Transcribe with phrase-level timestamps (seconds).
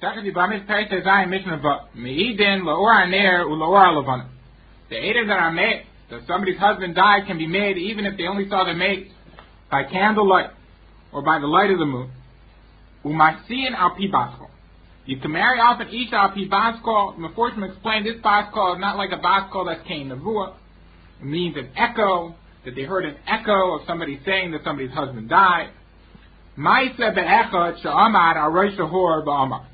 [0.00, 0.06] The.
[4.90, 8.28] The Eidim that are made, that somebody's husband died, can be made even if they
[8.28, 9.10] only saw the mate
[9.70, 10.50] by candlelight
[11.12, 12.12] or by the light of the moon.
[13.04, 14.50] Umasiyin al pi baskol.
[15.04, 17.16] You can marry off an isha al pi baskol.
[17.18, 20.54] Meforshim explained this baskol is not like a baskol that's came Navua.
[21.20, 25.28] It means an echo, that they heard an echo of somebody saying that somebody's husband
[25.28, 25.70] died.
[26.56, 29.64] Maisa be'echot sha'amad al rosh ba'amar.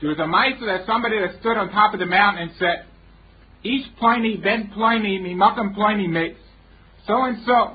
[0.00, 2.86] There was a Maisa that somebody that stood on top of the mountain and said,
[3.62, 6.40] each Pliny, Ben Pliny, Mimakam Pliny makes,
[7.06, 7.74] so and so,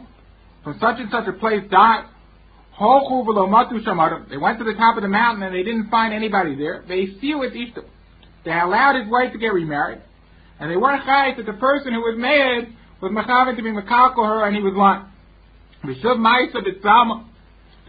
[0.63, 2.05] from such and such a place died.
[2.77, 6.83] They went to the top of the mountain and they didn't find anybody there.
[6.87, 7.85] They seal with Ishto.
[8.43, 10.01] They allowed his wife to get remarried.
[10.59, 14.25] And they weren't chayit that the person who was married was machavit to be makalko
[14.25, 15.05] her and he was lying.
[15.83, 15.93] There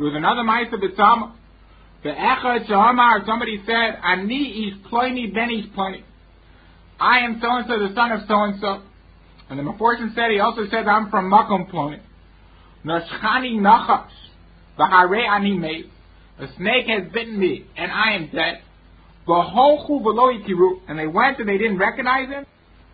[0.07, 1.33] was another Maisa B'tzama.
[2.07, 6.05] The Echad Shahamar, somebody said, Ani ish ploini ben ish ploini.
[7.01, 8.83] I am so and so, the son of so and so.
[9.51, 11.99] And the Meforshim said, he also said, I'm from Makom ploni.
[12.85, 14.07] Nashchani nachash.
[14.79, 15.91] V'harei ani meit.
[16.39, 18.63] A snake has bitten me, and I am dead.
[19.27, 20.83] V'holchu v'lo itiru.
[20.87, 22.47] And they went and they didn't recognize him.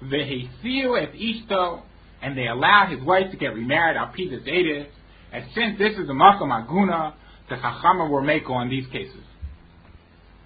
[0.05, 1.83] V'hesiu et ishto.
[2.23, 3.99] And they allowed his wife to get remarried.
[3.99, 4.87] Al Peter's Edis.
[5.35, 7.13] And since this is a Makom Aguna,
[7.49, 9.23] the Chachama were make on these cases.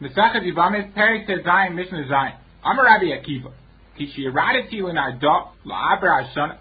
[0.00, 2.36] Mesachet Yivamis Perik Tezayin Mishnah Zayin.
[2.64, 3.52] I'm a Rabbi Akiva.
[3.98, 6.58] Kishi Eradati in our dot la'abra Ashana.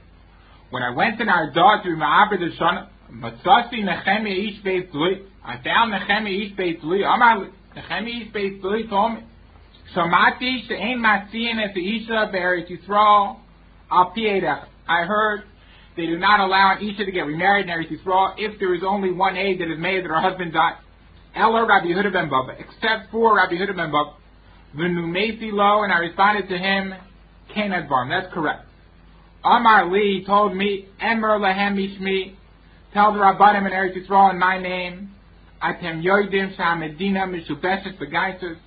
[0.69, 5.25] When I went in our dot to Ma'abra the Shana, Matsasi Nechemi Ish Beit Zli.
[5.43, 7.03] I found Nechemi Ish Beit Zli.
[7.05, 9.23] Amar Nechemi Ish Beit Zli told me.
[9.95, 13.37] Shamati She'en Masiyin Et Isha Be'eretz Yisrael
[13.91, 14.65] Al Piedech.
[14.87, 15.43] I heard
[15.95, 18.81] they do not allow an Isha to get remarried in Eretz Yisrael if there is
[18.85, 20.77] only one aid that is made that her husband died.
[21.35, 24.13] Ella Rabbi Yehuda ben Baba, except for Rabbi Yehuda ben Baba.
[24.75, 26.93] V'numesi lo, and I responded to him,
[27.53, 28.09] Ken Advarm.
[28.09, 28.65] That's correct.
[29.43, 32.35] Amar Li told me, Emer lehem mishmi,
[32.93, 35.11] tell the Rabbanim in Eretz Yisrael in my name,
[35.63, 38.57] Atem yoidim sha'amedina mishubeshes begaisus.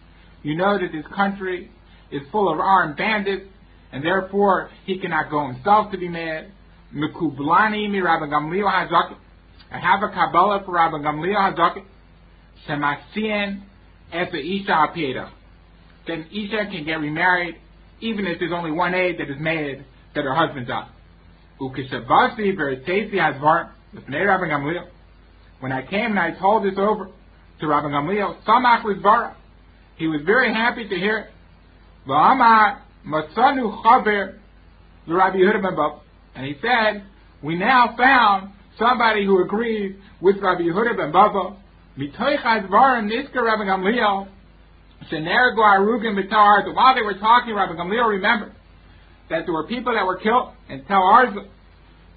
[0.43, 1.71] You know that this country
[2.11, 3.47] is full of armed bandits,
[3.93, 6.53] and therefore he cannot go himself to be mad.
[6.95, 9.17] Mekublani mi Rabbi Gamliel Hazaki.
[9.71, 11.85] I have a Kabbalah for Rabbi Gamliel Hazaki.
[12.67, 13.63] Shemasien
[14.13, 15.31] es Isha Apieda.
[16.07, 17.57] Then Isha can get remarried
[18.01, 19.85] even if there's only one aid that is made
[20.15, 20.89] that her husband died.
[21.61, 24.87] Ukishavasi veritesi hazvar l'fnei Rabbi Gamliel.
[25.61, 27.11] When I came and I told this over
[27.61, 29.35] to Rabbi Gamliel, Samach was.
[29.97, 31.31] He was very happy to hear it.
[32.07, 34.39] V'amar matzanu chaver
[35.07, 36.01] l'Rabbi Yehuda ben.
[36.35, 37.05] And he said,
[37.43, 41.57] we now found somebody who agrees with Rabbi Yehuda ben Baba.
[41.99, 44.29] Mitoich hazvarim niska Rabbi Gamliel.
[45.11, 46.75] Shenergo arugim b'tar.
[46.75, 48.53] While they were talking, Rabbi Gamliel remembered
[49.31, 51.47] that there were people that were killed in Tel Arza.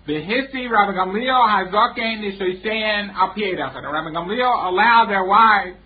[0.07, 3.75] V'hissi Rabbi Gamliel hazaken nishosein al piedach.
[3.75, 5.77] Rabbi Gamliel allowed their wives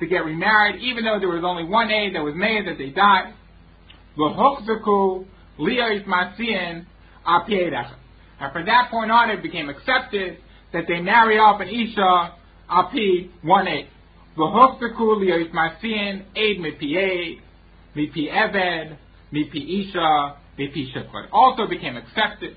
[0.00, 2.90] to get remarried, even though there was only one aid that was made that they
[2.90, 3.32] died.
[4.18, 5.24] V'hochzaku
[5.58, 6.86] liyos masien
[7.26, 7.94] al piedach.
[8.40, 10.38] And from that point on, it became accepted
[10.72, 12.34] that they marry off an isha
[12.68, 13.88] al pi one aid.
[14.36, 17.40] V'hochzaku liyos masien aid mipi
[17.96, 18.96] mipi eved,
[19.32, 21.24] mipi isha, mipi shifra.
[21.24, 22.56] It also became accepted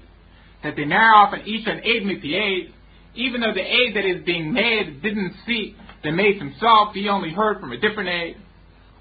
[0.64, 2.72] that they marry off an isha and aid mipi
[3.16, 7.32] even though the aid that is being made didn't see the maid himself, he only
[7.32, 8.38] heard from a different aid.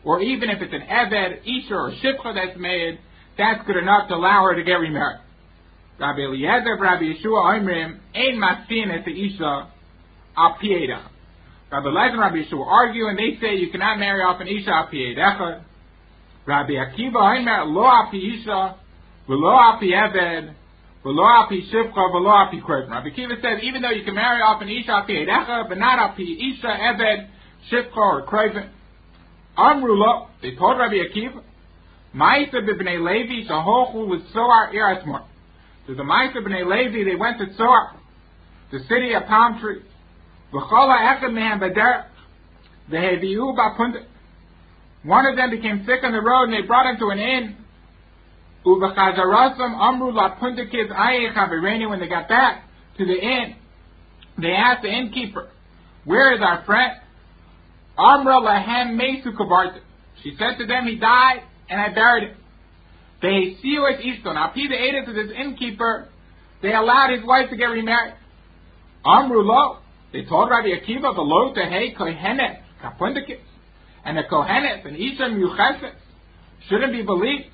[0.04, 2.98] Or even if it's an Eved, Isha, or Shifcha that's made,
[3.36, 5.20] that's good enough to allow her to get remarried.
[5.98, 9.68] Rabbi Eliezer, Rabbi Yeshua, Oimrim, Ein Masin et Isha,
[10.36, 11.10] Al Pieda.
[11.70, 14.70] Rabbi Eliezer and Rabbi Yeshua argue, and they say you cannot marry off an Isha
[14.70, 15.64] Al Pieda.
[16.46, 18.76] Rabbi Akiva, Oimer, Lo Al Isha,
[19.28, 20.54] V'lo Al Eved,
[21.04, 22.90] V'lo Al Shifcha, V'lo Al Kreven.
[22.90, 25.98] Rabbi Akiva says, even though you can marry off an Isha Al Pieda, but not
[25.98, 27.28] Al Isha, Eved,
[27.70, 28.68] Shifcha, or Kreven.
[29.56, 31.40] Amrula, they told Rabbi Akiva,
[32.14, 35.22] Ma'isa b'bnei Levi shahochu with Soar Erasmor.
[35.86, 37.92] There's a Ma'isa b'nei Levi, they went to Soar,
[38.70, 39.82] the city of palm trees.
[45.02, 47.56] One of them became sick on the road and they brought him to an inn.
[48.62, 48.80] When
[52.00, 52.64] they got back
[52.96, 53.56] to the inn,
[54.38, 55.48] they asked the innkeeper,
[56.04, 56.92] where is our friend?
[57.98, 59.32] Amra lahem mesu.
[60.22, 62.36] She said to them, he died, and I buried him.
[63.22, 64.34] They Ishton.
[64.34, 66.08] Now, Peter aided to this innkeeper.
[66.62, 68.14] They allowed his wife to get remarried.
[69.04, 69.78] Amru lo.
[70.12, 73.40] They told Rabbi Akiva, the lo to hey kohenet kapundikis.
[74.04, 75.94] and the Kohenet and Isha Yucheset
[76.68, 77.46] shouldn't be believed,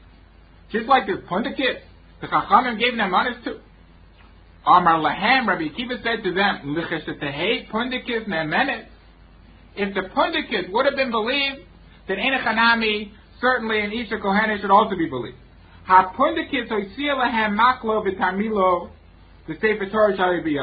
[0.71, 1.81] just like the Pundakit,
[2.21, 3.61] the Chachamim gave them honest to.
[4.67, 8.87] Amar Lahem, Rabbi Akiva said to them, Licheshetehei Pundakis Nemenet.
[9.77, 11.61] If the Pundakis would have been believed,
[12.09, 15.39] then Enechanami, certainly an Isha Kohenet should also be believed.
[15.91, 18.91] Ha Pundakis Oisia Lahem Maklo V'Tamilo,
[19.49, 20.57] the Sefer Torah shall be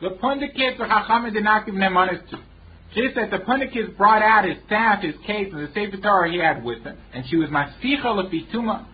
[0.00, 2.38] The Pundakis, the Chachamim did not give them to.
[2.92, 6.38] Just that the Pundakis brought out his staff, his case, and the Sefer Torah he
[6.38, 6.98] had with him.
[7.14, 8.86] And she was Masicha Lefituma.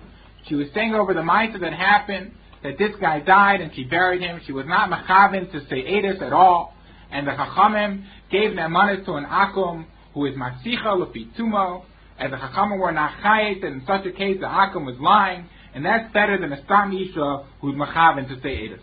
[0.46, 2.32] She was saying over the mitzvah that happened,
[2.62, 4.42] that this guy died and she buried him.
[4.44, 6.74] She was not Machavin to say Edis at all.
[7.10, 11.84] And the Chachamim gave Ne'emanis to an Akum who is Masicha Lefitumo.
[12.18, 15.48] And the Chachamim were not Chayet, and in such a case the Akum was lying.
[15.74, 18.80] And that's better than a Stam Isha who's Machavin to say Edis.